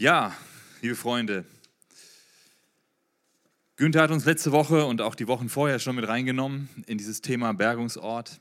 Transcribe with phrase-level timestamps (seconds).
[0.00, 0.34] Ja,
[0.80, 1.44] liebe Freunde,
[3.76, 7.20] Günther hat uns letzte Woche und auch die Wochen vorher schon mit reingenommen in dieses
[7.20, 8.40] Thema Bergungsort.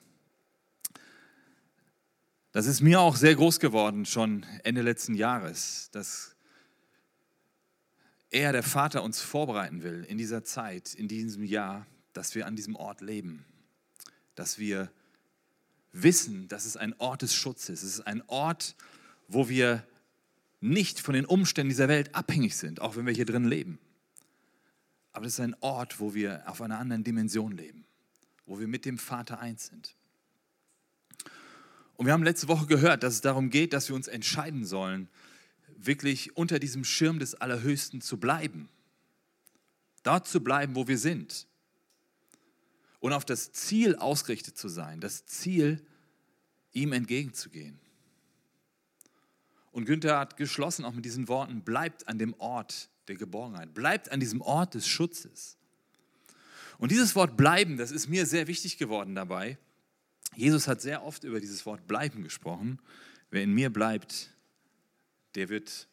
[2.53, 6.33] Das ist mir auch sehr groß geworden, schon Ende letzten Jahres, dass
[8.29, 12.55] er, der Vater, uns vorbereiten will in dieser Zeit, in diesem Jahr, dass wir an
[12.55, 13.43] diesem Ort leben,
[14.33, 14.89] dass wir
[15.91, 17.83] wissen, dass es ein Ort des Schutzes ist.
[17.83, 18.77] Es ist ein Ort,
[19.27, 19.83] wo wir
[20.61, 23.79] nicht von den Umständen dieser Welt abhängig sind, auch wenn wir hier drin leben.
[25.11, 27.85] Aber es ist ein Ort, wo wir auf einer anderen Dimension leben,
[28.45, 29.95] wo wir mit dem Vater eins sind.
[31.95, 35.09] Und wir haben letzte Woche gehört, dass es darum geht, dass wir uns entscheiden sollen,
[35.75, 38.69] wirklich unter diesem Schirm des Allerhöchsten zu bleiben.
[40.03, 41.47] Dort zu bleiben, wo wir sind.
[42.99, 45.85] Und auf das Ziel ausgerichtet zu sein, das Ziel,
[46.71, 47.79] ihm entgegenzugehen.
[49.71, 54.11] Und Günther hat geschlossen auch mit diesen Worten, bleibt an dem Ort der Geborgenheit, bleibt
[54.11, 55.57] an diesem Ort des Schutzes.
[56.77, 59.57] Und dieses Wort bleiben, das ist mir sehr wichtig geworden dabei.
[60.35, 62.79] Jesus hat sehr oft über dieses Wort bleiben gesprochen.
[63.31, 64.31] Wer in mir bleibt,
[65.35, 65.87] der wird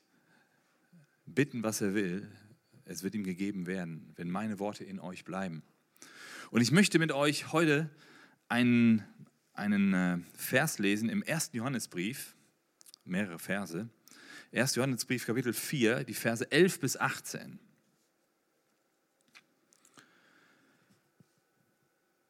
[1.26, 2.30] bitten, was er will.
[2.84, 5.62] Es wird ihm gegeben werden, wenn meine Worte in euch bleiben.
[6.50, 7.90] Und ich möchte mit euch heute
[8.48, 9.04] einen,
[9.54, 12.35] einen äh, Vers lesen im ersten Johannesbrief,
[13.06, 13.88] mehrere Verse.
[14.52, 14.74] 1.
[14.74, 17.58] Johannesbrief, Kapitel 4, die Verse 11 bis 18.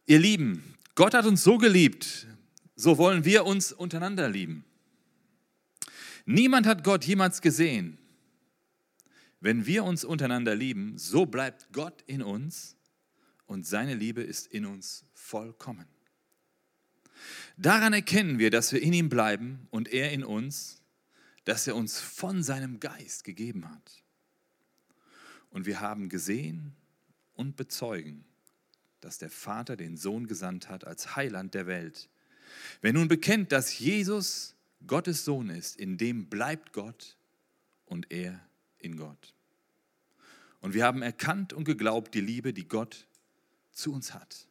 [0.06, 2.27] Ihr Lieben, Gott hat uns so geliebt,
[2.77, 4.64] so wollen wir uns untereinander lieben.
[6.24, 7.98] Niemand hat Gott jemals gesehen.
[9.41, 12.77] Wenn wir uns untereinander lieben, so bleibt Gott in uns
[13.47, 15.86] und seine Liebe ist in uns vollkommen.
[17.56, 20.83] Daran erkennen wir, dass wir in ihm bleiben und er in uns,
[21.45, 24.03] dass er uns von seinem Geist gegeben hat.
[25.50, 26.75] Und wir haben gesehen
[27.34, 28.25] und bezeugen,
[29.00, 32.09] dass der Vater den Sohn gesandt hat als Heiland der Welt.
[32.81, 34.54] Wer nun bekennt, dass Jesus
[34.87, 37.16] Gottes Sohn ist, in dem bleibt Gott
[37.87, 38.41] und er
[38.78, 39.34] in Gott.
[40.60, 43.06] Und wir haben erkannt und geglaubt die Liebe, die Gott
[43.72, 44.48] zu uns hat.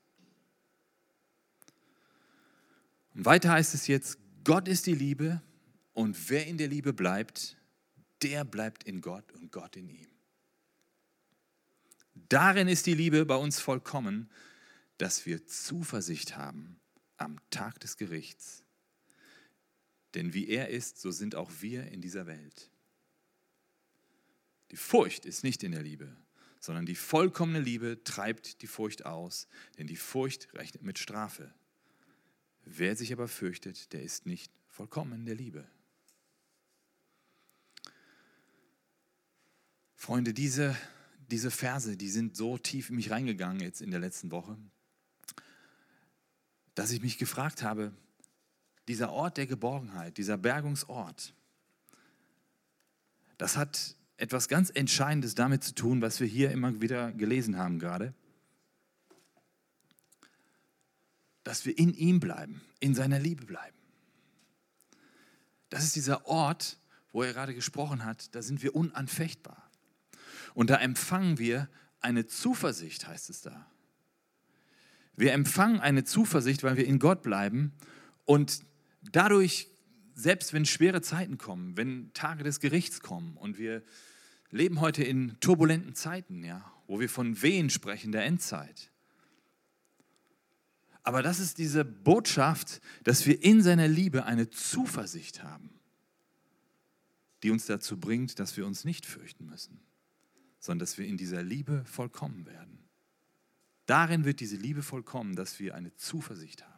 [3.15, 5.41] Und weiter heißt es jetzt, Gott ist die Liebe
[5.93, 7.57] und wer in der Liebe bleibt,
[8.21, 10.09] der bleibt in Gott und Gott in ihm.
[12.29, 14.29] Darin ist die Liebe bei uns vollkommen,
[14.97, 16.79] dass wir Zuversicht haben
[17.17, 18.63] am Tag des Gerichts.
[20.13, 22.69] Denn wie er ist, so sind auch wir in dieser Welt.
[24.71, 26.15] Die Furcht ist nicht in der Liebe,
[26.59, 29.47] sondern die vollkommene Liebe treibt die Furcht aus,
[29.77, 31.53] denn die Furcht rechnet mit Strafe.
[32.65, 35.65] Wer sich aber fürchtet, der ist nicht vollkommen in der Liebe.
[39.93, 40.75] Freunde, diese,
[41.31, 44.57] diese Verse, die sind so tief in mich reingegangen jetzt in der letzten Woche,
[46.73, 47.93] dass ich mich gefragt habe,
[48.87, 51.33] dieser Ort der Geborgenheit, dieser Bergungsort,
[53.37, 57.79] das hat etwas ganz Entscheidendes damit zu tun, was wir hier immer wieder gelesen haben
[57.79, 58.13] gerade.
[61.45, 63.77] Dass wir in ihm bleiben, in seiner Liebe bleiben.
[65.69, 66.77] Das ist dieser Ort,
[67.13, 69.71] wo er gerade gesprochen hat, da sind wir unanfechtbar.
[70.53, 71.69] Und da empfangen wir
[72.01, 73.65] eine Zuversicht, heißt es da.
[75.15, 77.71] Wir empfangen eine Zuversicht, weil wir in Gott bleiben
[78.25, 78.63] und
[79.01, 79.69] dadurch,
[80.13, 83.81] selbst wenn schwere Zeiten kommen, wenn Tage des Gerichts kommen und wir
[84.51, 88.91] leben heute in turbulenten Zeiten, ja, wo wir von Wehen sprechen, der Endzeit.
[91.05, 95.69] Aber das ist diese Botschaft, dass wir in seiner Liebe eine Zuversicht haben,
[97.43, 99.79] die uns dazu bringt, dass wir uns nicht fürchten müssen
[100.65, 102.79] sondern dass wir in dieser Liebe vollkommen werden.
[103.85, 106.73] Darin wird diese Liebe vollkommen, dass wir eine Zuversicht haben.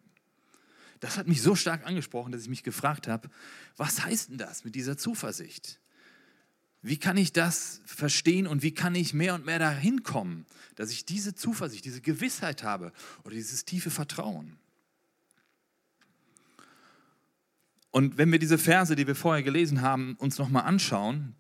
[0.99, 3.29] Das hat mich so stark angesprochen, dass ich mich gefragt habe,
[3.77, 5.79] was heißt denn das mit dieser Zuversicht?
[6.81, 10.91] Wie kann ich das verstehen und wie kann ich mehr und mehr dahin kommen, dass
[10.91, 12.93] ich diese Zuversicht, diese Gewissheit habe
[13.23, 14.57] oder dieses tiefe Vertrauen?
[17.91, 21.35] Und wenn wir diese Verse, die wir vorher gelesen haben, uns nochmal anschauen,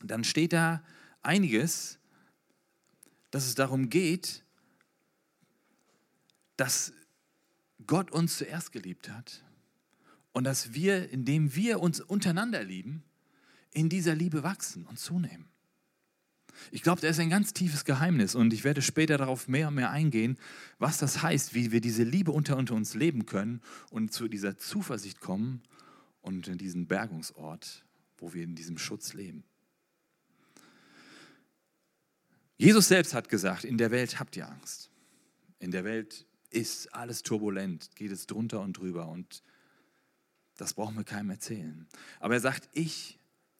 [0.00, 0.82] dann steht da,
[1.22, 1.98] einiges,
[3.30, 4.44] dass es darum geht,
[6.56, 6.92] dass
[7.86, 9.44] Gott uns zuerst geliebt hat
[10.32, 13.02] und dass wir, indem wir uns untereinander lieben,
[13.72, 15.48] in dieser Liebe wachsen und zunehmen.
[16.70, 19.74] Ich glaube, da ist ein ganz tiefes Geheimnis und ich werde später darauf mehr und
[19.74, 20.38] mehr eingehen,
[20.78, 23.60] was das heißt, wie wir diese Liebe unter, unter uns leben können
[23.90, 25.62] und zu dieser Zuversicht kommen
[26.20, 27.84] und in diesen Bergungsort,
[28.16, 29.44] wo wir in diesem Schutz leben.
[32.56, 34.90] Jesus selbst hat gesagt, in der Welt habt ihr Angst.
[35.60, 39.42] In der Welt ist alles turbulent, geht es drunter und drüber und
[40.56, 41.86] das brauchen wir keinem erzählen.
[42.18, 43.17] Aber er sagt, ich,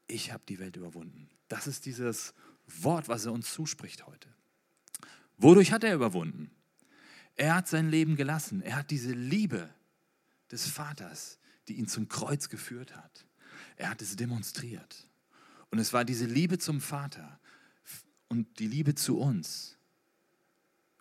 [0.08, 1.28] ich habe die Welt überwunden.
[1.48, 2.34] Das ist dieses
[2.66, 4.28] Wort, was er uns zuspricht heute.
[5.36, 6.50] Wodurch hat er überwunden?
[7.36, 8.62] Er hat sein Leben gelassen.
[8.62, 9.72] Er hat diese Liebe
[10.50, 11.38] des Vaters,
[11.68, 13.26] die ihn zum Kreuz geführt hat.
[13.76, 15.06] Er hat es demonstriert.
[15.70, 17.38] Und es war diese Liebe zum Vater
[18.28, 19.76] und die Liebe zu uns,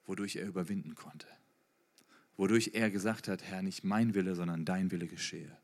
[0.05, 1.27] wodurch er überwinden konnte.
[2.35, 5.57] Wodurch er gesagt hat, Herr, nicht mein Wille, sondern dein Wille geschehe.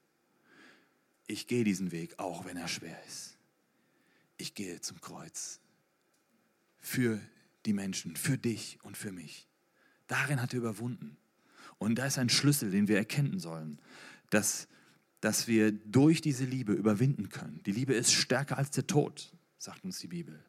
[1.28, 3.33] Ich gehe diesen Weg, auch wenn er schwer ist.
[4.44, 5.62] Ich gehe zum Kreuz.
[6.82, 7.18] Für
[7.66, 9.48] die Menschen, für dich und für mich.
[10.08, 11.16] Darin hat er überwunden.
[11.78, 13.80] Und da ist ein Schlüssel, den wir erkennen sollen,
[14.32, 14.68] dass,
[15.22, 17.64] dass wir durch diese Liebe überwinden können.
[17.66, 20.44] Die Liebe ist stärker als der Tod, sagt uns die Bibel.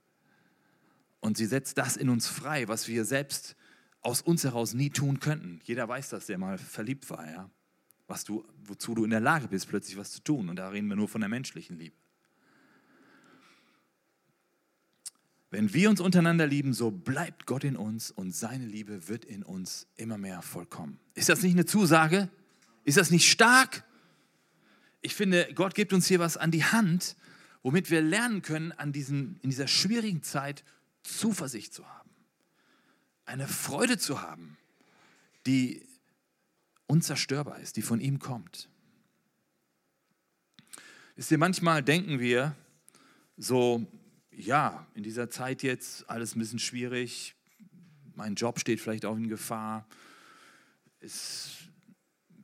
[1.21, 3.55] Und sie setzt das in uns frei, was wir selbst
[4.01, 5.61] aus uns heraus nie tun könnten.
[5.63, 7.49] Jeder weiß das, der mal verliebt war, ja.
[8.09, 10.49] Was du, wozu du in der Lage bist, plötzlich was zu tun.
[10.49, 11.95] Und da reden wir nur von der menschlichen Liebe.
[15.55, 19.45] Wenn wir uns untereinander lieben, so bleibt Gott in uns und seine Liebe wird in
[19.45, 20.99] uns immer mehr vollkommen.
[21.15, 22.29] Ist das nicht eine Zusage?
[22.83, 23.85] Ist das nicht stark?
[25.01, 27.15] Ich finde, Gott gibt uns hier was an die Hand,
[27.63, 30.65] womit wir lernen können, an diesen, in dieser schwierigen Zeit
[31.05, 32.11] Zuversicht zu haben.
[33.25, 34.57] Eine Freude zu haben,
[35.47, 35.87] die
[36.89, 38.69] unzerstörbar ist, die von ihm kommt.
[41.15, 42.57] Wisst ihr, manchmal denken wir
[43.37, 43.87] so,
[44.37, 47.35] ja, in dieser Zeit jetzt alles ein bisschen schwierig,
[48.15, 49.87] mein Job steht vielleicht auch in Gefahr,
[51.01, 51.51] es,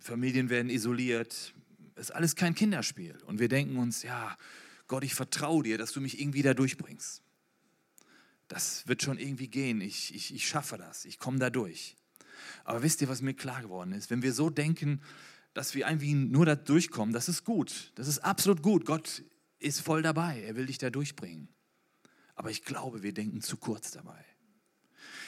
[0.01, 1.55] Familien werden isoliert,
[1.95, 3.17] es ist alles kein Kinderspiel.
[3.27, 4.37] Und wir denken uns, ja,
[4.87, 7.23] Gott, ich vertraue dir, dass du mich irgendwie da durchbringst.
[8.49, 11.97] Das wird schon irgendwie gehen, ich, ich, ich schaffe das, ich komme da durch.
[12.65, 14.11] Aber wisst ihr, was mir klar geworden ist?
[14.11, 15.03] Wenn wir so denken,
[15.55, 18.85] dass wir irgendwie nur da durchkommen, das ist gut, das ist absolut gut.
[18.85, 19.23] Gott
[19.59, 21.49] ist voll dabei, er will dich da durchbringen.
[22.41, 24.25] Aber ich glaube, wir denken zu kurz dabei.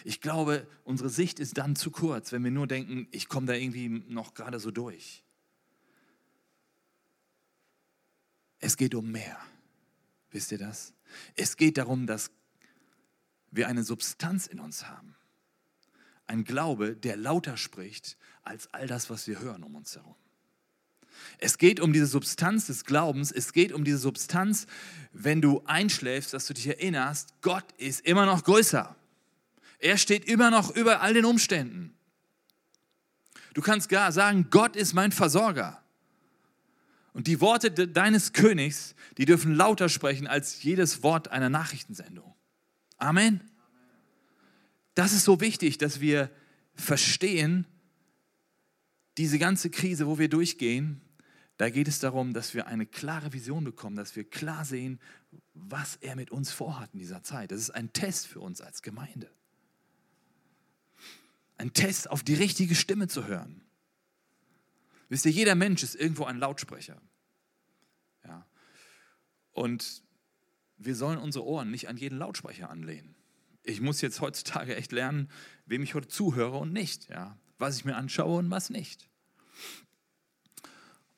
[0.03, 3.53] Ich glaube, unsere Sicht ist dann zu kurz, wenn wir nur denken, ich komme da
[3.53, 5.23] irgendwie noch gerade so durch.
[8.61, 9.39] Es geht um mehr.
[10.31, 10.95] Wisst ihr das?
[11.37, 12.31] Es geht darum, dass
[13.51, 15.15] wir eine Substanz in uns haben.
[16.27, 20.17] Ein Glaube, der lauter spricht als all das, was wir hören um uns herum.
[21.39, 23.33] Es geht um diese Substanz des Glaubens.
[23.33, 24.67] Es geht um diese Substanz,
[25.13, 28.95] wenn du einschläfst, dass du dich erinnerst, Gott ist immer noch größer.
[29.79, 31.95] Er steht immer noch über all den Umständen.
[33.55, 35.83] Du kannst gar sagen, Gott ist mein Versorger.
[37.13, 42.35] Und die Worte deines Königs, die dürfen lauter sprechen als jedes Wort einer Nachrichtensendung.
[42.97, 43.43] Amen.
[44.95, 46.31] Das ist so wichtig, dass wir
[46.75, 47.67] verstehen,
[49.19, 51.01] diese ganze Krise, wo wir durchgehen,
[51.59, 54.99] da geht es darum, dass wir eine klare Vision bekommen, dass wir klar sehen,
[55.55, 57.53] was er mit uns vorhat in dieser Zeit.
[57.53, 59.31] Das ist ein Test für uns als Gemeinde.
[61.59, 63.61] Ein Test, auf die richtige Stimme zu hören.
[65.09, 67.01] Wisst ihr, jeder Mensch ist irgendwo ein Lautsprecher.
[68.25, 68.47] Ja.
[69.53, 70.03] Und
[70.79, 73.15] wir sollen unsere Ohren nicht an jeden Lautsprecher anlehnen.
[73.63, 75.31] Ich muss jetzt heutzutage echt lernen,
[75.67, 77.09] wem ich heute zuhöre und nicht.
[77.11, 79.09] Ja was ich mir anschaue und was nicht.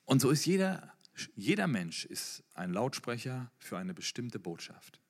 [0.04, 0.92] Und so ist jeder,
[1.34, 5.00] jeder Mensch ist ein Lautsprecher für eine bestimmte Botschaft.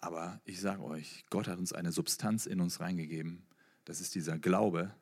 [0.00, 3.44] Aber ich sage euch, Gott hat uns eine Substanz in uns reingegeben.
[3.84, 4.94] Das ist dieser Glaube,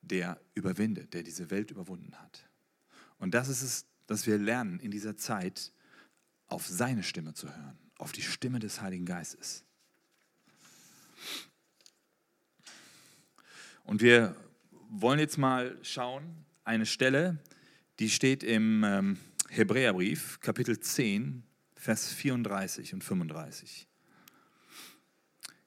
[0.00, 2.48] der überwindet, der diese Welt überwunden hat.
[3.18, 5.72] Und das ist es, dass wir lernen in dieser Zeit,
[6.48, 9.64] auf seine Stimme zu hören, auf die Stimme des Heiligen Geistes.
[13.84, 14.36] Und wir
[14.88, 17.38] wollen jetzt mal schauen, eine Stelle,
[17.98, 21.42] die steht im ähm, Hebräerbrief, Kapitel 10,
[21.76, 23.88] Vers 34 und 35.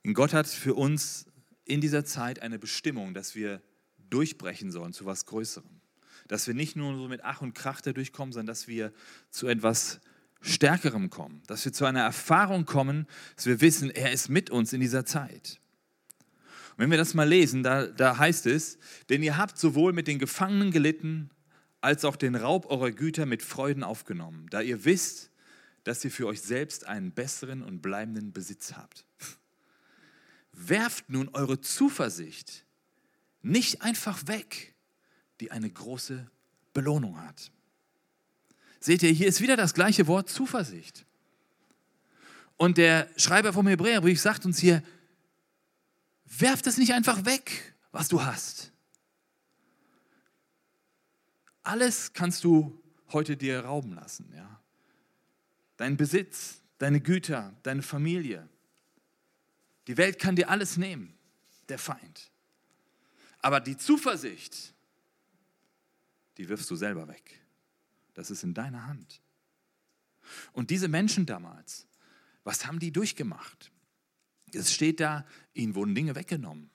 [0.06, 1.26] Und Gott hat für uns
[1.66, 3.62] in dieser Zeit eine Bestimmung, dass wir
[4.10, 5.82] durchbrechen sollen zu was Größerem.
[6.28, 8.94] Dass wir nicht nur so mit Ach und Krach da durchkommen, sondern dass wir
[9.30, 10.00] zu etwas
[10.42, 11.42] Stärkerem kommen.
[11.48, 15.06] Dass wir zu einer Erfahrung kommen, dass wir wissen, er ist mit uns in dieser
[15.06, 15.60] Zeit.
[16.76, 18.78] Und wenn wir das mal lesen, da, da heißt es,
[19.10, 21.30] denn ihr habt sowohl mit den Gefangenen gelitten,
[21.80, 25.32] als auch den Raub eurer Güter mit Freuden aufgenommen, da ihr wisst,
[25.86, 29.06] dass ihr für euch selbst einen besseren und bleibenden Besitz habt.
[30.52, 32.66] Werft nun eure Zuversicht
[33.42, 34.74] nicht einfach weg,
[35.40, 36.30] die eine große
[36.74, 37.52] Belohnung hat.
[38.80, 41.06] Seht ihr, hier ist wieder das gleiche Wort Zuversicht.
[42.58, 44.82] Und der Schreiber vom Hebräerbrief sagt uns hier,
[46.26, 48.72] werf das nicht einfach weg, was du hast.
[51.64, 54.32] Alles kannst du heute dir rauben lassen.
[54.36, 54.62] Ja?
[55.78, 58.48] Dein Besitz, deine Güter, deine Familie.
[59.88, 61.18] Die Welt kann dir alles nehmen,
[61.70, 62.32] der Feind.
[63.40, 64.74] Aber die Zuversicht,
[66.38, 67.42] die wirfst du selber weg.
[68.14, 69.22] Das ist in deiner Hand.
[70.54, 71.88] Und diese Menschen damals,
[72.44, 73.72] was haben die durchgemacht?
[74.56, 76.70] Es steht da, ihnen wurden Dinge weggenommen.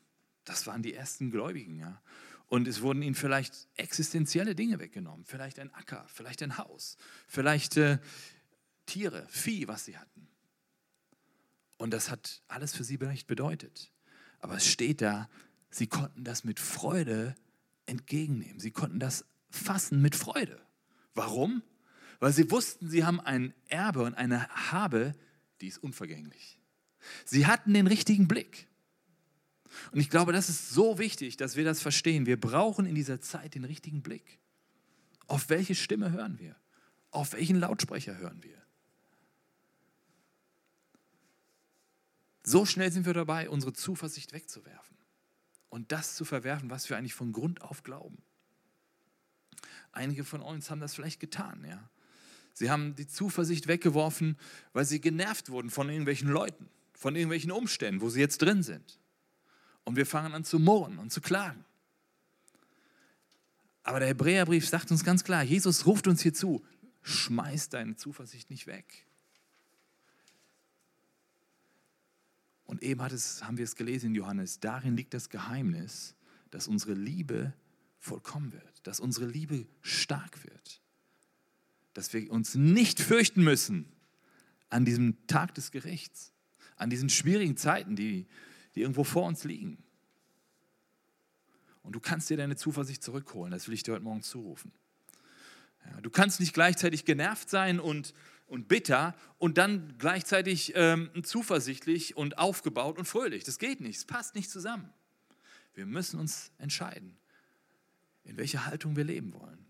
[0.45, 2.01] Das waren die ersten Gläubigen, ja.
[2.47, 5.25] Und es wurden ihnen vielleicht existenzielle Dinge weggenommen.
[5.25, 6.97] Vielleicht ein Acker, vielleicht ein Haus,
[7.29, 7.99] vielleicht äh,
[8.87, 10.27] Tiere, Vieh, was sie hatten.
[11.79, 13.93] Und das hat alles für sie vielleicht bedeutet.
[14.41, 15.31] Aber es steht da,
[15.71, 17.37] sie konnten das mit Freude
[17.87, 18.59] entgegennehmen.
[18.59, 20.61] Sie konnten das fassen mit Freude.
[21.15, 21.63] Warum?
[22.19, 25.15] Weil sie wussten, sie haben ein Erbe und eine Habe,
[25.61, 26.60] die ist unvergänglich.
[27.25, 28.69] Sie hatten den richtigen Blick.
[29.93, 32.27] Und ich glaube, das ist so wichtig, dass wir das verstehen.
[32.27, 34.39] Wir brauchen in dieser Zeit den richtigen Blick.
[35.27, 36.57] Auf welche Stimme hören wir?
[37.11, 38.61] Auf welchen Lautsprecher hören wir?
[42.43, 44.97] So schnell sind wir dabei, unsere Zuversicht wegzuwerfen
[45.69, 48.19] und das zu verwerfen, was wir eigentlich von Grund auf glauben.
[49.93, 51.91] Einige von uns haben das vielleicht getan, ja.
[52.53, 54.37] Sie haben die Zuversicht weggeworfen,
[54.73, 56.69] weil sie genervt wurden von irgendwelchen Leuten,
[57.01, 59.01] von irgendwelchen Umständen, wo sie jetzt drin sind.
[59.85, 61.65] Und wir fangen an zu murren und zu klagen.
[63.83, 66.63] Aber der Hebräerbrief sagt uns ganz klar, Jesus ruft uns hier zu,
[67.01, 69.07] schmeiß deine Zuversicht nicht weg.
[72.67, 76.15] Und eben es, haben wir es gelesen in Johannes, darin liegt das Geheimnis,
[76.51, 77.55] dass unsere Liebe
[77.99, 80.83] vollkommen wird, dass unsere Liebe stark wird,
[81.95, 83.91] dass wir uns nicht fürchten müssen
[84.69, 86.35] an diesem Tag des Gerichts,
[86.81, 88.27] an diesen schwierigen Zeiten, die,
[88.75, 89.83] die irgendwo vor uns liegen.
[91.83, 94.73] Und du kannst dir deine Zuversicht zurückholen, das will ich dir heute Morgen zurufen.
[95.85, 98.15] Ja, du kannst nicht gleichzeitig genervt sein und,
[98.47, 103.45] und bitter und dann gleichzeitig ähm, zuversichtlich und aufgebaut und fröhlich.
[103.45, 104.91] Das geht nicht, es passt nicht zusammen.
[105.75, 107.17] Wir müssen uns entscheiden,
[108.25, 109.67] in welcher Haltung wir leben wollen.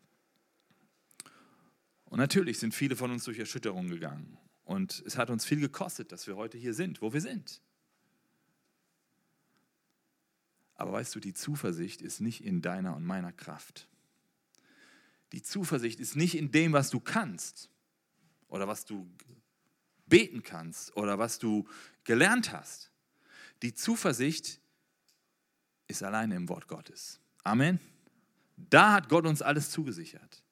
[2.05, 4.37] Und natürlich sind viele von uns durch Erschütterungen gegangen.
[4.71, 7.61] Und es hat uns viel gekostet, dass wir heute hier sind, wo wir sind.
[10.77, 13.89] Aber weißt du, die Zuversicht ist nicht in deiner und meiner Kraft.
[15.33, 17.69] Die Zuversicht ist nicht in dem, was du kannst
[18.47, 19.11] oder was du
[20.07, 21.67] beten kannst oder was du
[22.05, 22.93] gelernt hast.
[23.62, 24.61] Die Zuversicht
[25.89, 27.19] ist alleine im Wort Gottes.
[27.43, 27.81] Amen.
[28.57, 30.45] Da hat Gott uns alles zugesichert.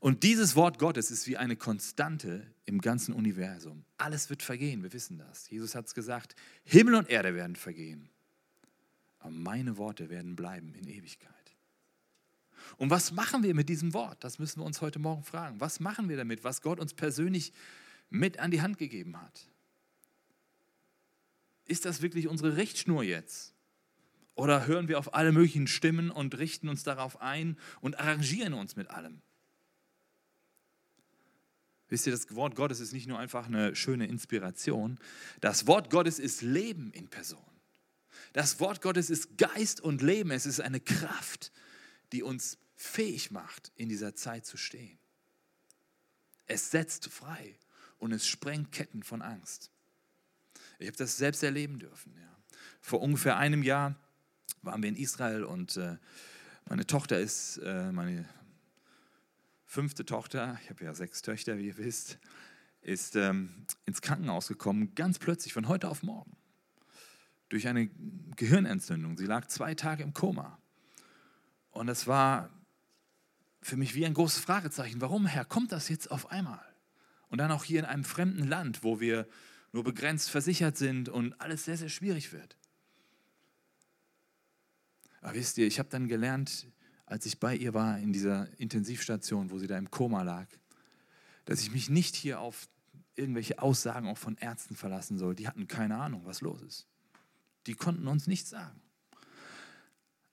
[0.00, 3.84] Und dieses Wort Gottes ist wie eine Konstante im ganzen Universum.
[3.98, 5.48] Alles wird vergehen, wir wissen das.
[5.50, 8.10] Jesus hat es gesagt, Himmel und Erde werden vergehen
[9.20, 11.30] aber meine Worte werden bleiben in Ewigkeit.
[12.76, 14.22] Und was machen wir mit diesem Wort?
[14.24, 15.60] Das müssen wir uns heute Morgen fragen.
[15.60, 17.52] Was machen wir damit, was Gott uns persönlich
[18.08, 19.48] mit an die Hand gegeben hat?
[21.66, 23.54] Ist das wirklich unsere Richtschnur jetzt?
[24.34, 28.76] Oder hören wir auf alle möglichen Stimmen und richten uns darauf ein und arrangieren uns
[28.76, 29.20] mit allem?
[31.90, 34.98] Wisst ihr, das Wort Gottes ist nicht nur einfach eine schöne Inspiration.
[35.40, 37.44] Das Wort Gottes ist Leben in Person.
[38.32, 40.30] Das Wort Gottes ist Geist und Leben.
[40.30, 41.50] Es ist eine Kraft,
[42.12, 44.98] die uns fähig macht, in dieser Zeit zu stehen.
[46.46, 47.56] Es setzt frei
[47.98, 49.70] und es sprengt Ketten von Angst.
[50.78, 52.14] Ich habe das selbst erleben dürfen.
[52.16, 52.36] Ja.
[52.80, 53.96] Vor ungefähr einem Jahr
[54.62, 55.96] waren wir in Israel und äh,
[56.68, 58.28] meine Tochter ist, äh, meine
[59.70, 62.18] fünfte Tochter, ich habe ja sechs Töchter, wie ihr wisst,
[62.82, 66.36] ist ähm, ins Krankenhaus gekommen, ganz plötzlich, von heute auf morgen
[67.50, 67.88] durch eine
[68.34, 69.16] Gehirnentzündung.
[69.16, 70.58] Sie lag zwei Tage im Koma.
[71.70, 72.50] Und es war
[73.62, 75.00] für mich wie ein großes Fragezeichen.
[75.00, 76.64] Warum, Herr, kommt das jetzt auf einmal?
[77.28, 79.28] Und dann auch hier in einem fremden Land, wo wir
[79.70, 82.56] nur begrenzt versichert sind und alles sehr, sehr schwierig wird.
[85.20, 86.66] Aber wisst ihr, ich habe dann gelernt,
[87.10, 90.46] als ich bei ihr war in dieser Intensivstation, wo sie da im Koma lag,
[91.44, 92.68] dass ich mich nicht hier auf
[93.16, 95.34] irgendwelche Aussagen auch von Ärzten verlassen soll.
[95.34, 96.86] Die hatten keine Ahnung, was los ist.
[97.66, 98.80] Die konnten uns nichts sagen.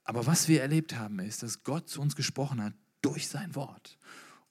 [0.04, 3.98] Aber was wir erlebt haben, ist, dass Gott zu uns gesprochen hat durch sein Wort.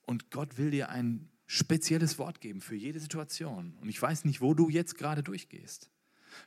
[0.05, 3.77] Und Gott will dir ein spezielles Wort geben für jede Situation.
[3.81, 5.89] Und ich weiß nicht, wo du jetzt gerade durchgehst,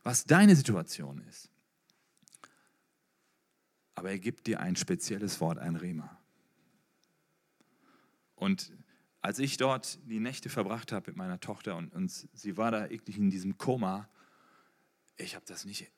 [0.03, 1.49] was deine Situation ist.
[4.01, 6.19] Aber er gibt dir ein spezielles Wort, ein Rema.
[8.35, 8.73] Und
[9.21, 12.89] als ich dort die Nächte verbracht habe mit meiner Tochter und, und sie war da
[12.89, 14.09] wirklich in diesem Koma,
[15.19, 15.93] ich habe das nicht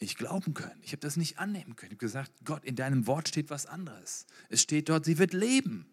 [0.00, 0.80] nicht glauben können.
[0.80, 1.92] Ich habe das nicht annehmen können.
[1.92, 4.26] Ich habe gesagt, Gott, in deinem Wort steht was anderes.
[4.48, 5.86] Es steht dort, sie wird leben.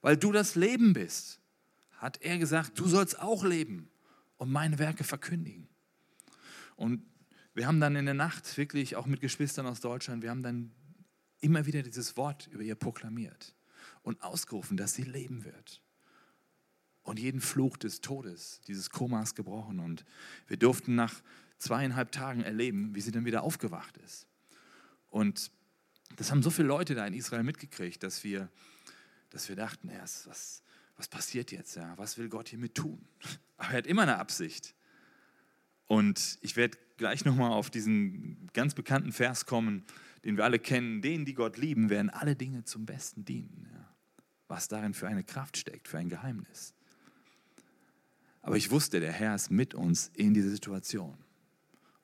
[0.00, 1.40] Weil du das Leben bist,
[1.98, 3.90] hat er gesagt, du sollst auch leben
[4.38, 5.68] und meine Werke verkündigen.
[6.74, 7.02] Und
[7.58, 10.70] wir haben dann in der Nacht wirklich auch mit Geschwistern aus Deutschland, wir haben dann
[11.40, 13.56] immer wieder dieses Wort über ihr proklamiert
[14.02, 15.82] und ausgerufen, dass sie leben wird.
[17.02, 19.80] Und jeden Fluch des Todes, dieses Komas gebrochen.
[19.80, 20.04] Und
[20.46, 21.20] wir durften nach
[21.58, 24.28] zweieinhalb Tagen erleben, wie sie dann wieder aufgewacht ist.
[25.08, 25.50] Und
[26.14, 28.48] das haben so viele Leute da in Israel mitgekriegt, dass wir,
[29.30, 30.62] dass wir dachten, ja, was,
[30.96, 31.74] was passiert jetzt?
[31.74, 31.98] Ja?
[31.98, 33.04] Was will Gott hiermit tun?
[33.56, 34.76] Aber er hat immer eine Absicht.
[35.86, 39.84] Und ich werde gleich nochmal auf diesen ganz bekannten Vers kommen,
[40.24, 41.00] den wir alle kennen.
[41.00, 43.68] Denen, die Gott lieben, werden alle Dinge zum Besten dienen.
[43.72, 43.88] Ja?
[44.48, 46.74] Was darin für eine Kraft steckt, für ein Geheimnis.
[48.42, 51.16] Aber ich wusste, der Herr ist mit uns in dieser Situation.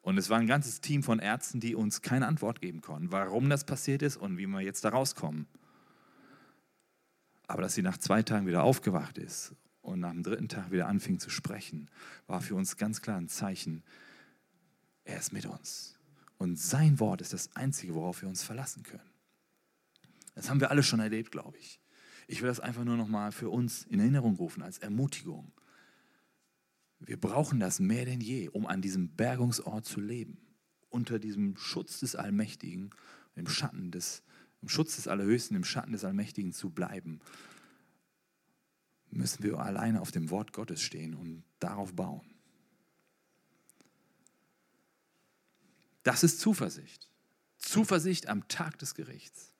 [0.02, 3.48] Und es war ein ganzes Team von Ärzten, die uns keine Antwort geben konnten, warum
[3.48, 5.46] das passiert ist und wie wir jetzt da rauskommen.
[7.46, 10.88] Aber dass sie nach zwei Tagen wieder aufgewacht ist und nach dem dritten Tag wieder
[10.88, 11.88] anfing zu sprechen,
[12.26, 13.82] war für uns ganz klar ein Zeichen,
[15.04, 15.98] er ist mit uns.
[16.38, 19.10] Und sein Wort ist das Einzige, worauf wir uns verlassen können.
[20.34, 21.80] Das haben wir alle schon erlebt, glaube ich.
[22.26, 25.52] Ich will das einfach nur noch mal für uns in Erinnerung rufen als Ermutigung.
[26.98, 30.38] Wir brauchen das mehr denn je, um an diesem Bergungsort zu leben,
[30.88, 32.90] unter diesem Schutz des Allmächtigen,
[33.34, 34.22] im Schatten des,
[34.62, 37.20] im Schutz des Allerhöchsten, im Schatten des Allmächtigen zu bleiben.
[39.10, 42.33] Müssen wir alleine auf dem Wort Gottes stehen und darauf bauen.
[46.04, 47.08] Das ist Zuversicht.
[47.58, 49.52] Zuversicht am Tag des Gerichts.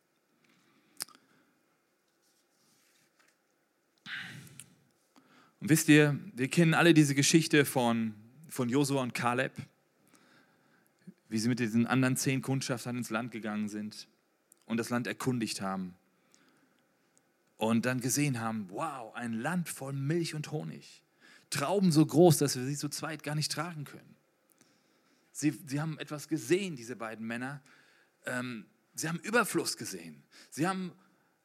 [5.61, 8.15] Und wisst ihr, wir kennen alle diese Geschichte von,
[8.49, 9.53] von Josua und Kaleb,
[11.31, 14.07] wie sie mit diesen anderen zehn Kundschaftern ins Land gegangen sind
[14.67, 15.95] und das Land erkundigt haben.
[17.57, 21.03] Und dann gesehen haben, wow, ein Land voll Milch und Honig.
[21.49, 24.14] Trauben so groß, dass wir sie zu zweit gar nicht tragen können.
[25.37, 27.61] Sie, sie haben etwas gesehen, diese beiden Männer.
[28.25, 30.23] Ähm, sie haben Überfluss gesehen.
[30.49, 30.93] Sie haben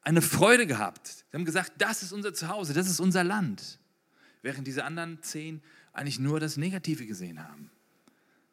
[0.01, 1.07] eine Freude gehabt.
[1.07, 3.79] Sie haben gesagt, das ist unser Zuhause, das ist unser Land
[4.41, 5.61] während diese anderen zehn
[5.93, 7.71] eigentlich nur das Negative gesehen haben.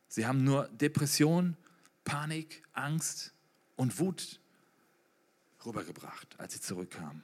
[0.09, 1.57] Sie haben nur Depression,
[2.05, 3.33] Panik, Angst
[3.77, 4.41] und Wut
[5.65, 7.23] rübergebracht, als sie zurückkamen.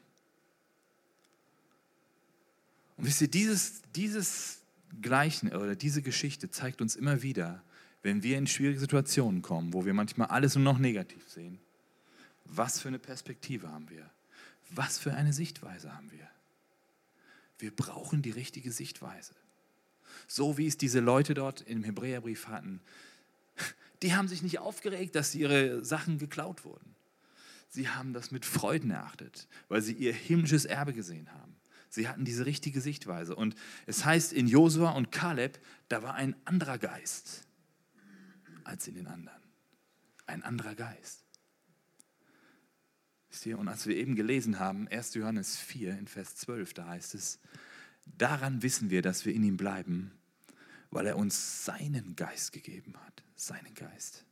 [2.96, 4.60] Und wisst ihr, dieses, dieses
[5.00, 7.64] Gleichen oder diese Geschichte zeigt uns immer wieder,
[8.02, 11.58] wenn wir in schwierige Situationen kommen, wo wir manchmal alles nur noch negativ sehen,
[12.44, 14.10] was für eine Perspektive haben wir?
[14.70, 16.28] Was für eine Sichtweise haben wir?
[17.58, 19.34] Wir brauchen die richtige Sichtweise.
[20.26, 22.80] So wie es diese Leute dort im Hebräerbrief hatten.
[24.02, 26.94] Die haben sich nicht aufgeregt, dass ihre Sachen geklaut wurden.
[27.68, 31.56] Sie haben das mit Freuden erachtet, weil sie ihr himmlisches Erbe gesehen haben.
[31.88, 33.36] Sie hatten diese richtige Sichtweise.
[33.36, 33.54] Und
[33.86, 37.46] es heißt in Josua und Kaleb, da war ein anderer Geist
[38.64, 39.42] als in den anderen.
[40.26, 41.24] Ein anderer Geist.
[43.46, 45.14] Und als wir eben gelesen haben, 1.
[45.14, 47.38] Johannes 4 in Vers 12, da heißt es,
[48.18, 50.12] daran wissen wir, dass wir in ihm bleiben,
[50.90, 53.22] weil er uns seinen Geist gegeben hat.
[53.34, 54.24] Seinen Geist.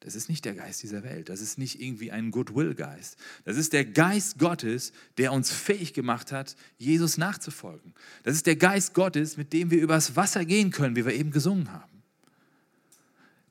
[0.00, 1.30] Das ist nicht der Geist dieser Welt.
[1.30, 3.16] Das ist nicht irgendwie ein Goodwill-Geist.
[3.44, 7.94] Das ist der Geist Gottes, der uns fähig gemacht hat, Jesus nachzufolgen.
[8.22, 11.30] Das ist der Geist Gottes, mit dem wir übers Wasser gehen können, wie wir eben
[11.30, 11.93] gesungen haben.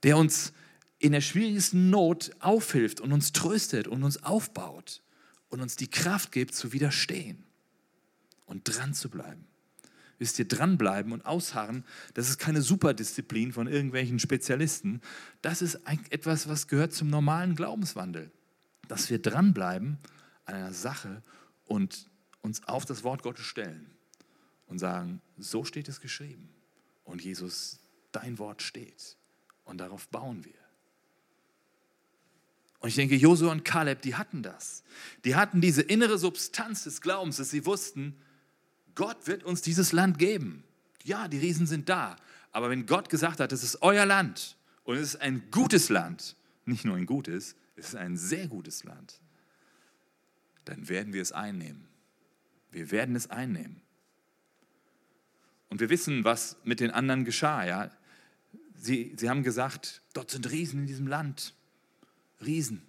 [0.03, 0.53] Der uns
[0.99, 5.01] in der schwierigsten Not aufhilft und uns tröstet und uns aufbaut
[5.49, 7.43] und uns die Kraft gibt zu widerstehen
[8.45, 9.45] und dran zu bleiben.
[10.19, 15.01] Wisst ihr, dranbleiben und ausharren, das ist keine Superdisziplin von irgendwelchen Spezialisten.
[15.41, 18.31] Das ist etwas, was gehört zum normalen Glaubenswandel.
[18.87, 19.97] Dass wir dranbleiben
[20.45, 21.21] an einer Sache
[21.65, 22.09] und
[22.41, 23.89] uns auf das Wort Gottes stellen
[24.67, 26.49] und sagen, so steht es geschrieben.
[27.03, 27.79] Und Jesus,
[28.11, 29.17] dein Wort steht.
[29.65, 30.53] Und darauf bauen wir.
[32.79, 34.83] Und ich denke, Josua und Kaleb, die hatten das.
[35.23, 38.17] Die hatten diese innere Substanz des Glaubens, dass sie wussten,
[38.93, 40.63] Gott wird uns dieses Land geben.
[41.03, 42.17] Ja, die Riesen sind da.
[42.51, 46.35] Aber wenn Gott gesagt hat, es ist euer Land und es ist ein gutes Land,
[46.65, 49.21] nicht nur ein gutes, es ist ein sehr gutes Land,
[50.65, 51.87] dann werden wir es einnehmen.
[52.69, 53.81] Wir werden es einnehmen.
[55.69, 57.65] Und wir wissen, was mit den anderen geschah.
[57.65, 57.91] Ja?
[58.83, 61.55] Sie, sie haben gesagt, dort sind Riesen in diesem Land.
[62.41, 62.81] Riesen.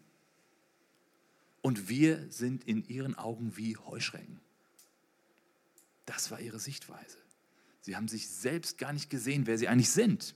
[1.62, 4.40] Und wir sind in ihren Augen wie Heuschrecken.
[6.04, 7.18] Das war ihre Sichtweise.
[7.80, 10.34] Sie haben sich selbst gar nicht gesehen, wer sie eigentlich sind.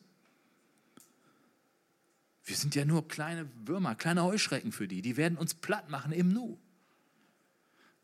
[2.44, 5.02] Wir sind ja nur kleine Würmer, kleine Heuschrecken für die.
[5.02, 6.56] Die werden uns platt machen im Nu.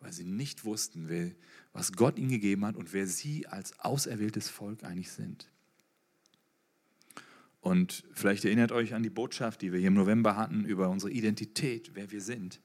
[0.00, 1.36] Weil sie nicht wussten,
[1.72, 5.48] was Gott ihnen gegeben hat und wer sie als auserwähltes Volk eigentlich sind.
[7.64, 11.10] Und vielleicht erinnert euch an die Botschaft, die wir hier im November hatten, über unsere
[11.10, 12.60] Identität, wer wir sind.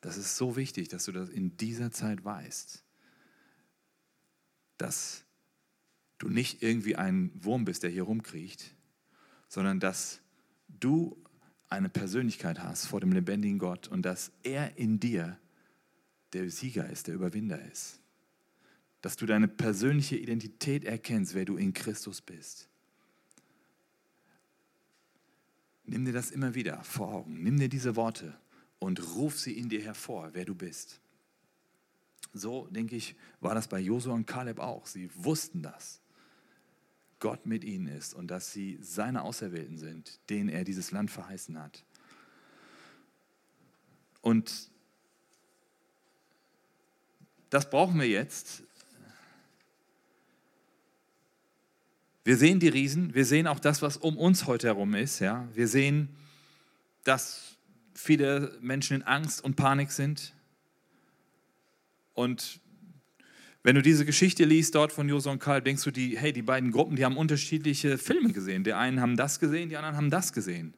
[0.00, 2.84] Das ist so wichtig, dass du das in dieser Zeit weißt.
[4.78, 5.24] Dass
[6.18, 8.76] du nicht irgendwie ein Wurm bist, der hier rumkriecht,
[9.48, 10.20] sondern dass
[10.68, 11.20] du
[11.68, 15.36] eine Persönlichkeit hast vor dem lebendigen Gott und dass er in dir
[16.32, 17.98] der Sieger ist, der Überwinder ist.
[19.00, 22.68] Dass du deine persönliche Identität erkennst, wer du in Christus bist.
[25.84, 27.42] Nimm dir das immer wieder vor Augen.
[27.42, 28.34] Nimm dir diese Worte
[28.78, 31.00] und ruf sie in dir hervor, wer du bist.
[32.32, 34.86] So, denke ich, war das bei Josua und Kaleb auch.
[34.86, 36.00] Sie wussten das.
[37.18, 41.56] Gott mit ihnen ist und dass sie seine Auserwählten sind, denen er dieses Land verheißen
[41.60, 41.84] hat.
[44.22, 44.70] Und
[47.50, 48.64] das brauchen wir jetzt,
[52.24, 55.18] Wir sehen die Riesen, wir sehen auch das, was um uns heute herum ist.
[55.18, 55.48] Ja?
[55.54, 56.08] Wir sehen,
[57.04, 57.56] dass
[57.94, 60.32] viele Menschen in Angst und Panik sind.
[62.14, 62.60] Und
[63.64, 66.42] wenn du diese Geschichte liest dort von Josua und Karl, denkst du, die, hey, die
[66.42, 68.64] beiden Gruppen, die haben unterschiedliche Filme gesehen.
[68.64, 70.74] Die einen haben das gesehen, die anderen haben das gesehen.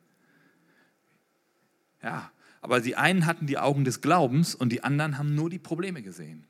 [2.03, 2.31] Ja,
[2.61, 6.03] aber die einen hatten die Augen des Glaubens und die anderen haben nur die Probleme
[6.03, 6.47] gesehen.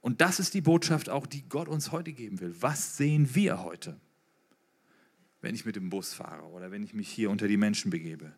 [0.00, 2.54] Und das ist die Botschaft auch, die Gott uns heute geben will.
[2.60, 4.00] Was sehen wir heute,
[5.40, 8.32] wenn ich mit dem Bus fahre oder wenn ich mich hier unter die Menschen begebe?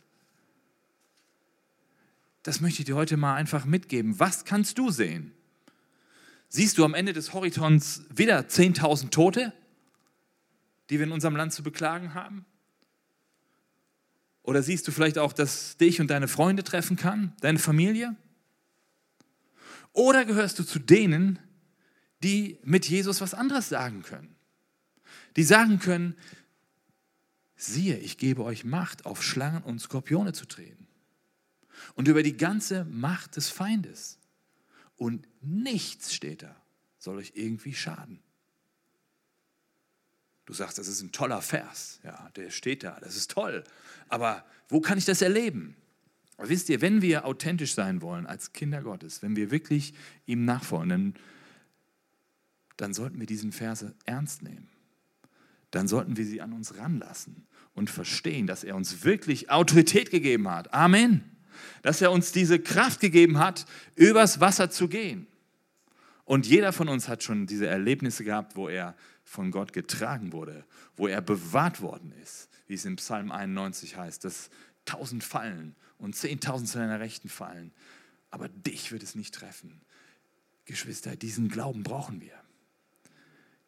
[2.42, 4.18] Das möchte ich dir heute mal einfach mitgeben.
[4.18, 5.32] Was kannst du sehen?
[6.48, 9.52] Siehst du am Ende des Horizonts wieder 10.000 Tote,
[10.90, 12.44] die wir in unserem Land zu beklagen haben?
[14.42, 18.16] Oder siehst du vielleicht auch, dass dich und deine Freunde treffen kann, deine Familie?
[19.92, 21.38] Oder gehörst du zu denen,
[22.22, 24.34] die mit Jesus was anderes sagen können.
[25.36, 26.16] Die sagen können,
[27.56, 30.86] siehe, ich gebe euch Macht, auf Schlangen und Skorpione zu treten.
[31.94, 34.18] Und über die ganze Macht des Feindes.
[34.96, 36.54] Und nichts steht da,
[36.98, 38.20] soll euch irgendwie schaden.
[40.44, 42.00] Du sagst, das ist ein toller Vers.
[42.04, 43.64] Ja, der steht da, das ist toll.
[44.08, 45.76] Aber wo kann ich das erleben?
[46.36, 49.94] Aber wisst ihr, wenn wir authentisch sein wollen als Kinder Gottes, wenn wir wirklich
[50.26, 51.14] ihm nachfolgen, dann
[52.76, 54.68] dann sollten wir diesen Verse ernst nehmen.
[55.70, 60.48] Dann sollten wir sie an uns ranlassen und verstehen, dass er uns wirklich Autorität gegeben
[60.50, 60.72] hat.
[60.74, 61.24] Amen.
[61.82, 65.26] Dass er uns diese Kraft gegeben hat, übers Wasser zu gehen.
[66.24, 70.64] Und jeder von uns hat schon diese Erlebnisse gehabt, wo er von Gott getragen wurde,
[70.96, 74.50] wo er bewahrt worden ist, wie es im Psalm 91 heißt, dass
[74.84, 77.72] tausend fallen und zehntausend zu deiner Rechten fallen,
[78.30, 79.80] aber dich wird es nicht treffen.
[80.64, 82.41] Geschwister, diesen Glauben brauchen wir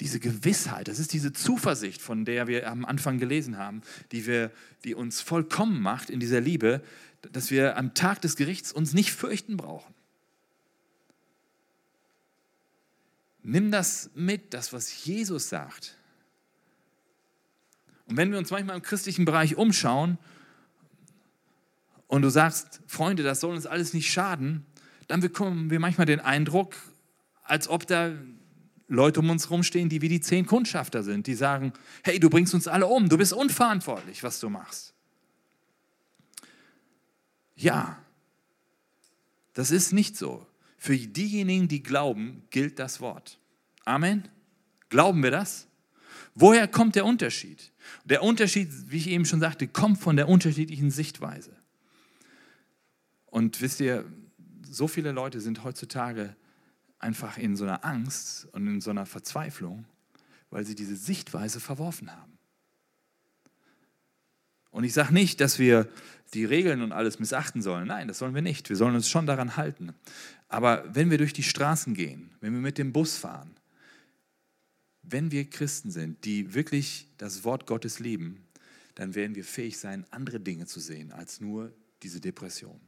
[0.00, 4.50] diese Gewissheit, das ist diese Zuversicht, von der wir am Anfang gelesen haben, die, wir,
[4.84, 6.82] die uns vollkommen macht in dieser Liebe,
[7.32, 9.94] dass wir am Tag des Gerichts uns nicht fürchten brauchen.
[13.42, 15.96] Nimm das mit, das, was Jesus sagt.
[18.06, 20.18] Und wenn wir uns manchmal im christlichen Bereich umschauen
[22.06, 24.66] und du sagst, Freunde, das soll uns alles nicht schaden,
[25.08, 26.74] dann bekommen wir manchmal den Eindruck,
[27.42, 28.12] als ob da
[28.94, 32.54] Leute um uns rumstehen, die wie die zehn Kundschafter sind, die sagen, hey, du bringst
[32.54, 34.94] uns alle um, du bist unverantwortlich, was du machst.
[37.56, 37.98] Ja,
[39.52, 40.46] das ist nicht so.
[40.76, 43.38] Für diejenigen, die glauben, gilt das Wort.
[43.84, 44.28] Amen.
[44.88, 45.66] Glauben wir das?
[46.34, 47.72] Woher kommt der Unterschied?
[48.04, 51.56] Der Unterschied, wie ich eben schon sagte, kommt von der unterschiedlichen Sichtweise.
[53.26, 54.04] Und wisst ihr,
[54.62, 56.36] so viele Leute sind heutzutage
[56.98, 59.84] einfach in so einer Angst und in so einer Verzweiflung,
[60.50, 62.38] weil sie diese Sichtweise verworfen haben.
[64.70, 65.88] Und ich sage nicht, dass wir
[66.32, 67.86] die Regeln und alles missachten sollen.
[67.86, 68.68] Nein, das sollen wir nicht.
[68.68, 69.94] Wir sollen uns schon daran halten.
[70.48, 73.54] Aber wenn wir durch die Straßen gehen, wenn wir mit dem Bus fahren,
[75.02, 78.44] wenn wir Christen sind, die wirklich das Wort Gottes lieben,
[78.94, 82.80] dann werden wir fähig sein, andere Dinge zu sehen als nur diese Depression.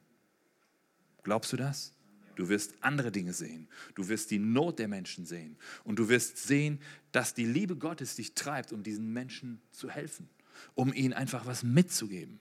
[1.23, 1.93] Glaubst du das?
[2.37, 3.69] Du wirst andere Dinge sehen.
[3.95, 5.57] Du wirst die Not der Menschen sehen.
[5.85, 6.79] Und du wirst sehen,
[7.13, 10.29] dass die Liebe Gottes dich treibt, um diesen Menschen zu helfen,
[10.75, 12.41] um ihnen einfach was mitzugeben.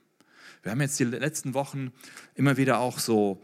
[0.62, 1.92] Wir haben jetzt die letzten Wochen
[2.34, 3.42] immer wieder auch so,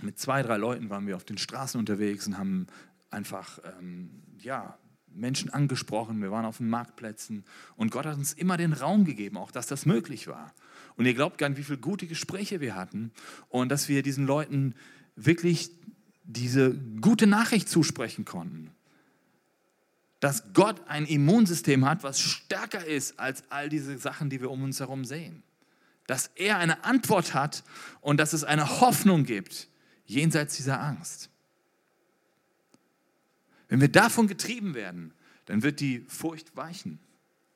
[0.00, 2.66] mit zwei, drei Leuten waren wir auf den Straßen unterwegs und haben
[3.10, 4.78] einfach, ähm, ja,
[5.14, 7.44] Menschen angesprochen, wir waren auf den Marktplätzen
[7.76, 10.54] und Gott hat uns immer den Raum gegeben, auch dass das möglich war.
[10.96, 13.12] Und ihr glaubt gar nicht, wie viele gute Gespräche wir hatten
[13.48, 14.74] und dass wir diesen Leuten
[15.16, 15.70] wirklich
[16.24, 18.70] diese gute Nachricht zusprechen konnten.
[20.20, 24.62] Dass Gott ein Immunsystem hat, was stärker ist als all diese Sachen, die wir um
[24.62, 25.42] uns herum sehen.
[26.06, 27.64] Dass er eine Antwort hat
[28.00, 29.68] und dass es eine Hoffnung gibt
[30.06, 31.30] jenseits dieser Angst.
[33.68, 35.14] Wenn wir davon getrieben werden,
[35.46, 36.98] dann wird die Furcht weichen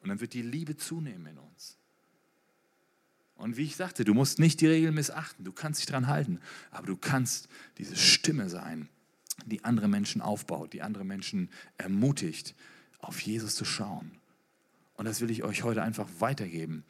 [0.01, 1.77] und dann wird die Liebe zunehmen in uns.
[3.37, 6.41] Und wie ich sagte, du musst nicht die Regeln missachten, du kannst dich daran halten,
[6.71, 8.89] aber du kannst diese Stimme sein,
[9.45, 12.55] die andere Menschen aufbaut, die andere Menschen ermutigt,
[12.99, 14.13] auf Jesus zu schauen.
[14.95, 16.85] Und das will ich euch heute einfach weitergeben,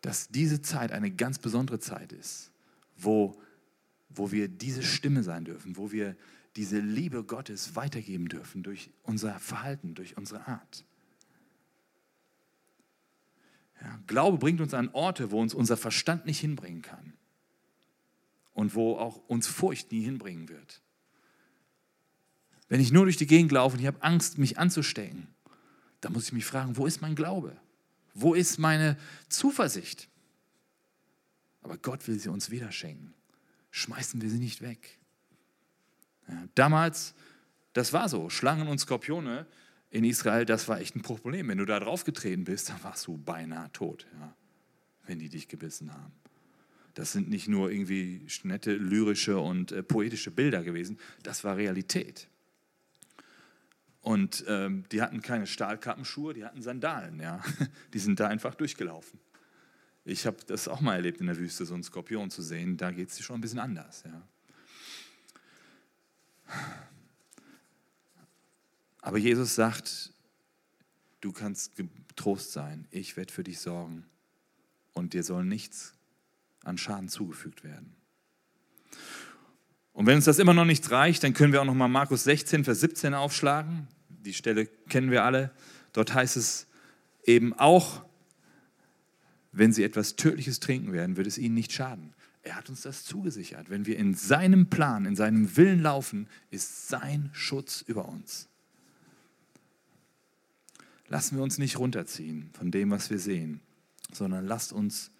[0.00, 2.50] dass diese Zeit eine ganz besondere Zeit ist,
[2.96, 3.40] wo,
[4.08, 6.16] wo wir diese Stimme sein dürfen, wo wir
[6.54, 10.84] diese Liebe Gottes weitergeben dürfen durch unser Verhalten, durch unsere Art.
[13.82, 17.14] Ja, Glaube bringt uns an Orte, wo uns unser Verstand nicht hinbringen kann
[18.54, 20.80] und wo auch uns Furcht nie hinbringen wird.
[22.68, 25.26] Wenn ich nur durch die Gegend laufe und ich habe Angst, mich anzustecken,
[26.00, 27.56] dann muss ich mich fragen, wo ist mein Glaube?
[28.14, 28.96] Wo ist meine
[29.28, 30.08] Zuversicht?
[31.62, 33.14] Aber Gott will sie uns wieder schenken.
[33.70, 34.98] Schmeißen wir sie nicht weg.
[36.28, 37.14] Ja, damals,
[37.72, 39.46] das war so, Schlangen und Skorpione
[39.92, 41.48] in Israel, das war echt ein Problem.
[41.48, 44.34] Wenn du da drauf getreten bist, dann warst du beinahe tot, ja,
[45.06, 46.12] wenn die dich gebissen haben.
[46.94, 52.28] Das sind nicht nur irgendwie nette lyrische und äh, poetische Bilder gewesen, das war Realität.
[54.00, 57.40] Und ähm, die hatten keine Stahlkappenschuhe, die hatten Sandalen, ja.
[57.92, 59.20] Die sind da einfach durchgelaufen.
[60.04, 62.76] Ich habe das auch mal erlebt in der Wüste, so einen Skorpion zu sehen.
[62.76, 64.26] Da geht es schon ein bisschen anders, ja.
[69.02, 70.12] Aber Jesus sagt,
[71.20, 74.06] du kannst getrost sein, ich werde für dich sorgen
[74.94, 75.92] und dir soll nichts
[76.64, 77.94] an Schaden zugefügt werden.
[79.92, 82.24] Und wenn uns das immer noch nicht reicht, dann können wir auch noch mal Markus
[82.24, 83.88] 16, Vers 17 aufschlagen.
[84.08, 85.50] Die Stelle kennen wir alle.
[85.92, 86.66] Dort heißt es
[87.24, 88.04] eben auch,
[89.50, 92.14] wenn sie etwas Tödliches trinken werden, wird es ihnen nicht schaden.
[92.42, 93.68] Er hat uns das zugesichert.
[93.68, 98.48] Wenn wir in seinem Plan, in seinem Willen laufen, ist sein Schutz über uns.
[101.12, 103.60] Lassen wir uns nicht runterziehen von dem, was wir sehen,
[104.12, 105.10] sondern lasst uns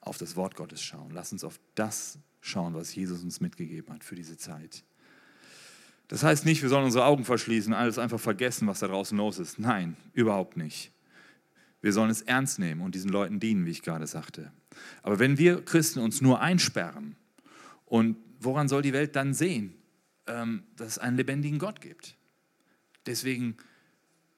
[0.00, 1.12] auf das Wort Gottes schauen.
[1.12, 4.82] Lasst uns auf das schauen, was Jesus uns mitgegeben hat für diese Zeit.
[6.08, 9.38] Das heißt nicht, wir sollen unsere Augen verschließen, alles einfach vergessen, was da draußen los
[9.38, 9.60] ist.
[9.60, 10.90] Nein, überhaupt nicht.
[11.80, 14.50] Wir sollen es ernst nehmen und diesen Leuten dienen, wie ich gerade sagte.
[15.04, 17.14] Aber wenn wir Christen uns nur einsperren,
[17.86, 19.74] und woran soll die Welt dann sehen,
[20.26, 22.16] ähm, dass es einen lebendigen Gott gibt?
[23.06, 23.56] Deswegen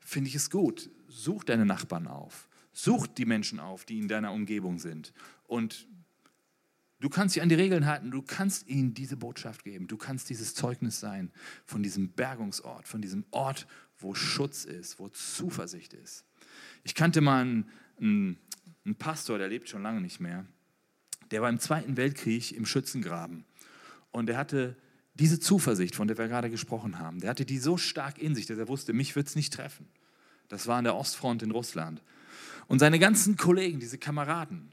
[0.05, 4.33] finde ich es gut, such deine Nachbarn auf, such die Menschen auf, die in deiner
[4.33, 5.13] Umgebung sind.
[5.45, 5.89] Und
[7.01, 10.29] du kannst sie an die Regeln halten, du kannst ihnen diese Botschaft geben, du kannst
[10.29, 11.33] dieses Zeugnis sein
[11.65, 13.67] von diesem Bergungsort, von diesem Ort,
[13.99, 16.25] wo Schutz ist, wo Zuversicht ist.
[16.85, 18.39] Ich kannte mal einen, einen,
[18.85, 20.45] einen Pastor, der lebt schon lange nicht mehr.
[21.31, 23.45] Der war im Zweiten Weltkrieg im Schützengraben.
[24.11, 24.77] Und er hatte
[25.15, 28.47] diese Zuversicht, von der wir gerade gesprochen haben, der hatte die so stark in sich,
[28.47, 29.87] dass er wusste, mich wird es nicht treffen.
[30.49, 32.03] Das war an der Ostfront in Russland.
[32.67, 34.71] Und seine ganzen Kollegen, diese Kameraden,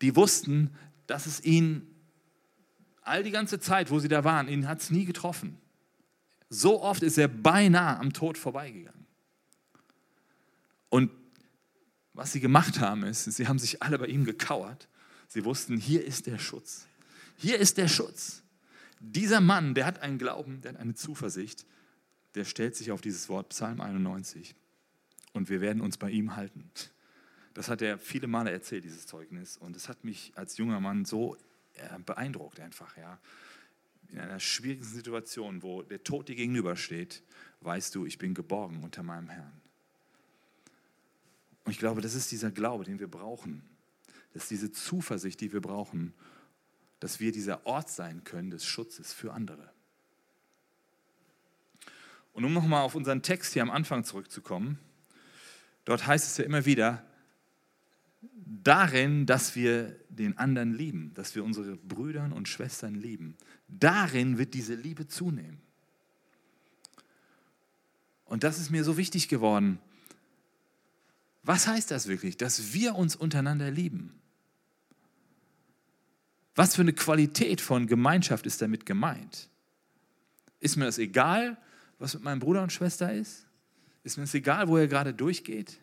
[0.00, 0.70] die wussten,
[1.06, 1.86] dass es ihn
[3.02, 5.58] all die ganze Zeit, wo sie da waren, ihn hat es nie getroffen.
[6.48, 9.06] So oft ist er beinahe am Tod vorbeigegangen.
[10.88, 11.10] Und
[12.12, 14.88] was sie gemacht haben, ist, sie haben sich alle bei ihm gekauert.
[15.28, 16.86] Sie wussten, hier ist der Schutz.
[17.36, 18.42] Hier ist der Schutz.
[19.00, 21.66] Dieser Mann, der hat einen Glauben, der hat eine Zuversicht,
[22.34, 24.54] der stellt sich auf dieses Wort Psalm 91
[25.32, 26.70] und wir werden uns bei ihm halten.
[27.54, 31.04] Das hat er viele Male erzählt, dieses Zeugnis, und es hat mich als junger Mann
[31.06, 31.36] so
[31.74, 33.18] äh, beeindruckt einfach, ja.
[34.08, 37.22] In einer schwierigen Situation, wo der Tod dir gegenübersteht,
[37.60, 39.52] weißt du, ich bin geborgen unter meinem Herrn.
[41.64, 43.62] Und ich glaube, das ist dieser Glaube, den wir brauchen.
[44.32, 46.12] Das ist diese Zuversicht, die wir brauchen,
[47.00, 49.70] dass wir dieser Ort sein können des Schutzes für andere.
[52.32, 54.78] Und um nochmal auf unseren Text hier am Anfang zurückzukommen,
[55.84, 57.04] dort heißt es ja immer wieder,
[58.62, 63.36] darin, dass wir den anderen lieben, dass wir unsere Brüder und Schwestern lieben.
[63.68, 65.60] Darin wird diese Liebe zunehmen.
[68.26, 69.80] Und das ist mir so wichtig geworden,
[71.42, 74.19] was heißt das wirklich, dass wir uns untereinander lieben?
[76.54, 79.48] Was für eine Qualität von Gemeinschaft ist damit gemeint?
[80.58, 81.56] Ist mir das egal,
[81.98, 83.46] was mit meinem Bruder und Schwester ist?
[84.02, 85.78] Ist mir es egal, wo er gerade durchgeht?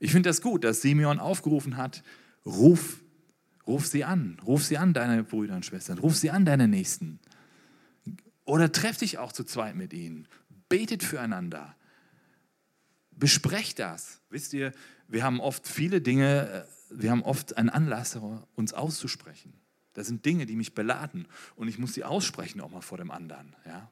[0.00, 2.02] Ich finde das gut, dass Simeon aufgerufen hat,
[2.44, 3.00] ruf,
[3.66, 7.18] ruf sie an, ruf sie an, deine Brüder und Schwestern, ruf sie an, deine Nächsten.
[8.44, 10.28] Oder treff dich auch zu zweit mit ihnen,
[10.68, 11.74] betet füreinander,
[13.10, 14.20] besprecht das.
[14.30, 14.72] Wisst ihr,
[15.08, 18.18] wir haben oft viele Dinge, äh, wir haben oft einen Anlass,
[18.54, 19.52] uns auszusprechen.
[19.96, 23.10] Das sind Dinge, die mich beladen und ich muss sie aussprechen auch mal vor dem
[23.10, 23.56] anderen.
[23.64, 23.90] Ja?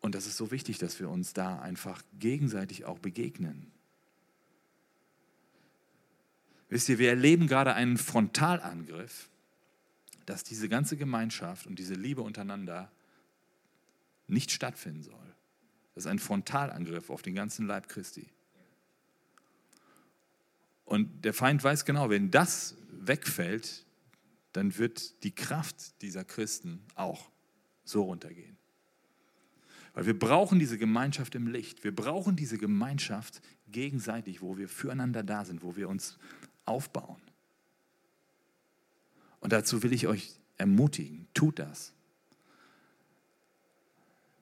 [0.00, 3.70] Und das ist so wichtig, dass wir uns da einfach gegenseitig auch begegnen.
[6.68, 9.28] Wisst ihr, wir erleben gerade einen Frontalangriff,
[10.26, 12.90] dass diese ganze Gemeinschaft und diese Liebe untereinander
[14.26, 15.34] nicht stattfinden soll.
[15.94, 18.26] Das ist ein Frontalangriff auf den ganzen Leib Christi.
[20.86, 22.74] Und der Feind weiß genau, wenn das
[23.06, 23.84] wegfällt,
[24.52, 27.30] dann wird die Kraft dieser Christen auch
[27.84, 28.56] so runtergehen.
[29.94, 31.84] Weil wir brauchen diese Gemeinschaft im Licht.
[31.84, 36.18] Wir brauchen diese Gemeinschaft gegenseitig, wo wir füreinander da sind, wo wir uns
[36.64, 37.20] aufbauen.
[39.40, 41.92] Und dazu will ich euch ermutigen, tut das.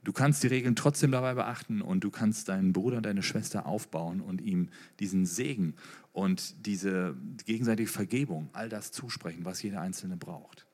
[0.03, 4.21] Du kannst die Regeln trotzdem dabei beachten und du kannst deinen Bruder, deine Schwester aufbauen
[4.21, 5.75] und ihm diesen Segen
[6.13, 10.67] und diese gegenseitige Vergebung, all das zusprechen, was jeder Einzelne braucht.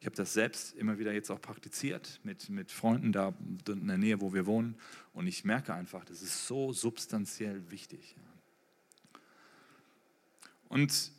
[0.00, 3.34] Ich habe das selbst immer wieder jetzt auch praktiziert mit, mit Freunden da
[3.68, 4.74] in der Nähe, wo wir wohnen.
[5.12, 8.16] Und ich merke einfach, das ist so substanziell wichtig.
[10.68, 11.12] Und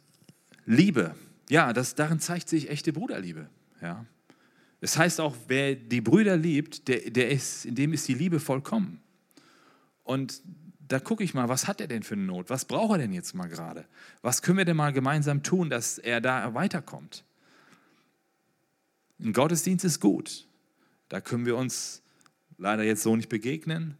[0.66, 1.16] Liebe,
[1.50, 3.50] ja, das, darin zeigt sich echte Bruderliebe.
[3.82, 4.06] Ja.
[4.84, 8.42] Es heißt auch, wer die Brüder liebt, der, der ist, in dem ist die Liebe
[8.42, 9.02] vollkommen.
[10.04, 10.42] Und
[10.86, 12.50] da gucke ich mal, was hat er denn für eine Not?
[12.50, 13.86] Was braucht er denn jetzt mal gerade?
[14.22, 17.24] Was können wir denn mal gemeinsam tun, dass er da weiterkommt?
[19.22, 20.50] Ein Gottesdienst ist gut.
[21.08, 22.02] Da können wir uns
[22.58, 23.98] leider jetzt so nicht begegnen.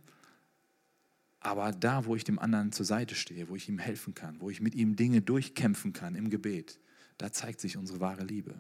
[1.40, 4.50] Aber da, wo ich dem anderen zur Seite stehe, wo ich ihm helfen kann, wo
[4.50, 6.78] ich mit ihm Dinge durchkämpfen kann im Gebet,
[7.18, 8.54] da zeigt sich unsere wahre Liebe.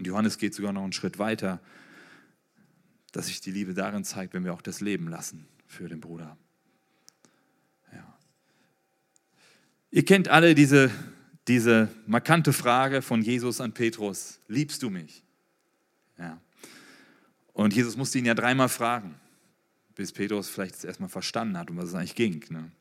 [0.00, 1.60] Und Johannes geht sogar noch einen Schritt weiter,
[3.12, 6.38] dass sich die Liebe darin zeigt, wenn wir auch das Leben lassen für den Bruder.
[7.92, 8.18] Ja.
[9.90, 10.90] Ihr kennt alle diese,
[11.48, 15.22] diese markante Frage von Jesus an Petrus, liebst du mich?
[16.16, 16.40] Ja.
[17.52, 19.16] Und Jesus musste ihn ja dreimal fragen,
[19.96, 22.42] bis Petrus vielleicht erstmal verstanden hat, um was es eigentlich ging.
[22.48, 22.72] Ne?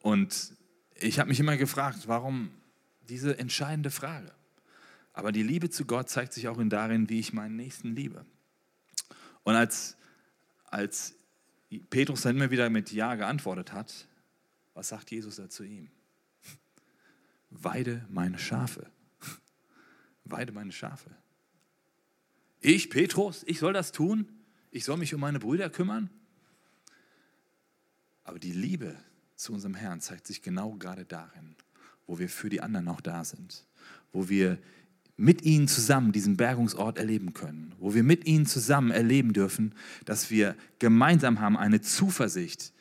[0.00, 0.56] Und
[0.96, 2.50] ich habe mich immer gefragt, warum
[3.08, 4.32] diese entscheidende Frage?
[5.16, 8.26] Aber die Liebe zu Gott zeigt sich auch in darin, wie ich meinen Nächsten liebe.
[9.44, 9.96] Und als,
[10.66, 11.14] als
[11.88, 14.06] Petrus dann immer wieder mit Ja geantwortet hat,
[14.74, 15.88] was sagt Jesus da zu ihm?
[17.48, 18.90] Weide meine Schafe.
[20.24, 21.10] Weide meine Schafe.
[22.60, 24.28] Ich, Petrus, ich soll das tun?
[24.70, 26.10] Ich soll mich um meine Brüder kümmern?
[28.22, 28.94] Aber die Liebe
[29.34, 31.56] zu unserem Herrn zeigt sich genau gerade darin,
[32.06, 33.64] wo wir für die anderen auch da sind,
[34.12, 34.58] wo wir
[35.16, 39.74] mit ihnen zusammen diesen Bergungsort erleben können, wo wir mit ihnen zusammen erleben dürfen,
[40.04, 42.72] dass wir gemeinsam haben eine Zuversicht,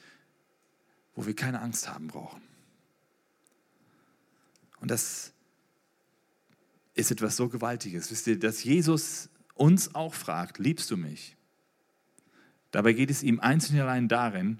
[1.15, 2.41] wo wir keine Angst haben brauchen.
[4.81, 5.31] Und das
[6.93, 8.11] ist etwas so Gewaltiges.
[8.11, 11.35] Wisst ihr, dass Jesus uns auch fragt, liebst du mich?
[12.71, 14.59] Dabei geht es ihm einzig und allein darin,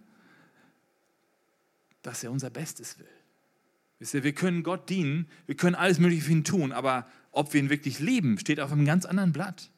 [2.02, 3.08] dass er unser Bestes will.
[4.00, 7.54] Wisst ihr, wir können Gott dienen, wir können alles Mögliche für ihn tun, aber ob
[7.54, 9.72] wir ihn wirklich lieben, steht auf einem ganz anderen Blatt.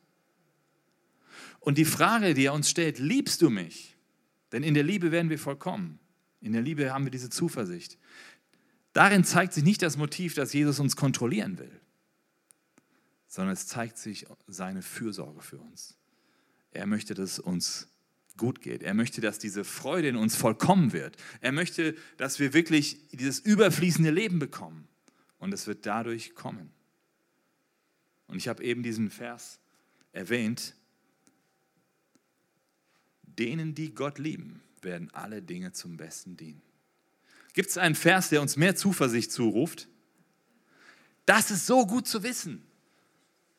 [1.59, 3.95] Und die Frage, die er uns stellt, liebst du mich?
[4.51, 5.99] Denn in der Liebe werden wir vollkommen.
[6.39, 7.97] In der Liebe haben wir diese Zuversicht.
[8.93, 11.81] Darin zeigt sich nicht das Motiv, dass Jesus uns kontrollieren will
[13.27, 15.95] sondern es zeigt sich seine Fürsorge für uns.
[16.71, 17.87] Er möchte, dass es uns
[18.37, 18.83] gut geht.
[18.83, 21.17] Er möchte, dass diese Freude in uns vollkommen wird.
[21.41, 24.87] Er möchte, dass wir wirklich dieses überfließende Leben bekommen.
[25.39, 26.71] Und es wird dadurch kommen.
[28.27, 29.59] Und ich habe eben diesen Vers
[30.11, 30.75] erwähnt.
[33.23, 36.61] Denen, die Gott lieben, werden alle Dinge zum Besten dienen.
[37.53, 39.87] Gibt es einen Vers, der uns mehr Zuversicht zuruft?
[41.25, 42.63] Das ist so gut zu wissen.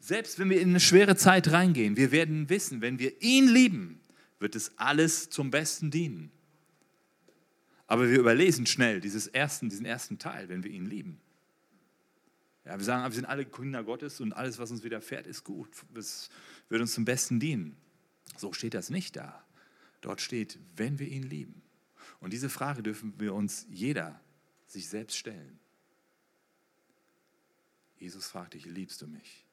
[0.01, 4.01] Selbst wenn wir in eine schwere Zeit reingehen, wir werden wissen, wenn wir ihn lieben,
[4.39, 6.31] wird es alles zum Besten dienen.
[7.87, 11.21] Aber wir überlesen schnell dieses ersten, diesen ersten Teil, wenn wir ihn lieben.
[12.69, 15.71] Ja, wir sagen, wir sind alle Kinder Gottes und alles, was uns widerfährt, ist gut.
[15.95, 16.29] Es
[16.69, 17.79] wird uns zum Besten dienen.
[18.37, 19.43] So steht das nicht da.
[20.03, 21.62] Dort steht, wenn wir ihn lieben.
[22.21, 24.21] Und diese Frage dürfen wir uns jeder
[24.66, 25.59] sich selbst stellen.
[27.97, 29.47] Jesus fragt dich, liebst du mich?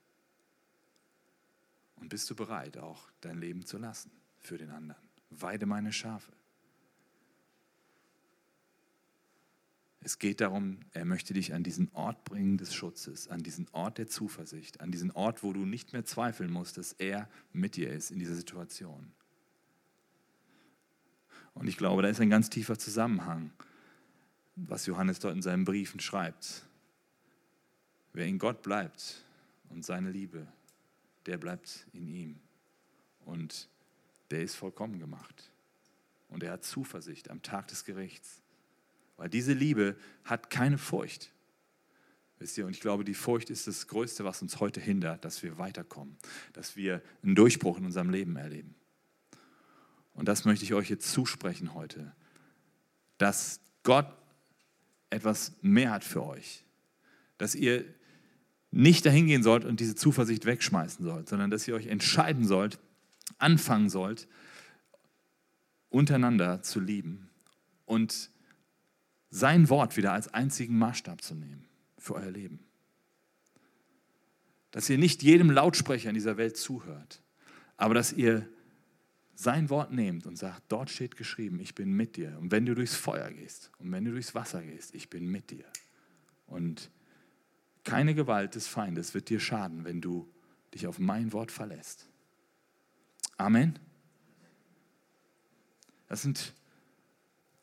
[1.96, 5.02] Und bist du bereit, auch dein Leben zu lassen für den anderen?
[5.30, 6.34] Weide meine Schafe.
[10.06, 13.98] Es geht darum, er möchte dich an diesen Ort bringen des Schutzes, an diesen Ort
[13.98, 17.92] der Zuversicht, an diesen Ort, wo du nicht mehr zweifeln musst, dass er mit dir
[17.92, 19.12] ist in dieser Situation.
[21.56, 23.50] Und ich glaube, da ist ein ganz tiefer Zusammenhang,
[24.56, 26.68] was Johannes dort in seinen Briefen schreibt.
[28.14, 29.26] Wer in Gott bleibt
[29.70, 30.46] und seine Liebe,
[31.26, 32.40] der bleibt in ihm.
[33.26, 33.70] Und
[34.30, 35.50] der ist vollkommen gemacht.
[36.30, 38.44] Und er hat Zuversicht am Tag des Gerichts.
[39.18, 41.32] Weil diese Liebe hat keine Furcht.
[42.38, 45.42] Wisst ihr, und ich glaube, die Furcht ist das Größte, was uns heute hindert, dass
[45.42, 46.18] wir weiterkommen,
[46.54, 48.76] dass wir einen Durchbruch in unserem Leben erleben.
[50.14, 52.14] Und das möchte ich euch jetzt zusprechen heute,
[53.18, 54.08] dass Gott
[55.10, 56.66] etwas mehr hat für euch,
[57.38, 57.86] dass ihr
[58.72, 62.80] nicht dahin gehen sollt und diese Zuversicht wegschmeißen sollt, sondern dass ihr euch entscheiden sollt,
[63.38, 64.28] anfangen sollt,
[65.90, 67.30] untereinander zu lieben
[67.86, 68.30] und
[69.36, 71.66] sein Wort wieder als einzigen Maßstab zu nehmen
[71.98, 72.60] für euer Leben.
[74.72, 77.22] Dass ihr nicht jedem Lautsprecher in dieser Welt zuhört,
[77.76, 78.48] aber dass ihr
[79.36, 82.38] sein Wort nehmt und sagt, dort steht geschrieben, ich bin mit dir.
[82.40, 85.52] Und wenn du durchs Feuer gehst und wenn du durchs Wasser gehst, ich bin mit
[85.52, 85.66] dir.
[86.48, 86.90] Und
[87.84, 90.32] keine Gewalt des Feindes wird dir schaden, wenn du
[90.74, 92.08] dich auf mein Wort verlässt.
[93.36, 93.78] Amen.
[96.08, 96.54] Das sind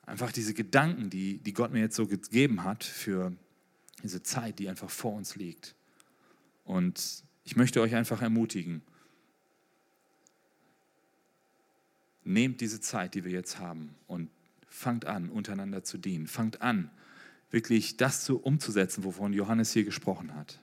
[0.07, 3.33] einfach diese Gedanken, die, die Gott mir jetzt so gegeben hat für
[4.03, 5.75] diese Zeit, die einfach vor uns liegt.
[6.65, 8.83] Und ich möchte euch einfach ermutigen,
[12.25, 14.31] nehmt diese Zeit, die wir jetzt haben und
[14.69, 16.27] fangt an, untereinander zu dienen.
[16.27, 16.91] Fangt an,
[17.51, 20.59] wirklich das zu, umzusetzen, wovon Johannes hier gesprochen hat.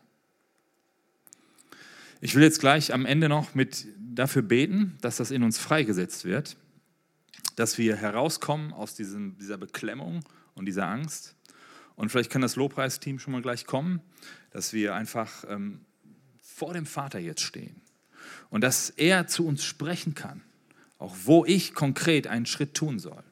[2.22, 6.26] Ich will jetzt gleich am Ende noch mit dafür beten, dass das in uns freigesetzt
[6.26, 6.58] wird
[7.56, 10.24] dass wir herauskommen aus diesem, dieser Beklemmung
[10.56, 11.36] und dieser Angst.
[11.96, 14.02] Und vielleicht kann das Lobpreisteam schon mal gleich kommen,
[14.52, 15.82] dass wir einfach ähm,
[16.42, 17.82] vor dem Vater jetzt stehen
[18.50, 20.42] und dass er zu uns sprechen kann,
[20.98, 23.24] auch wo ich konkret einen Schritt tun soll.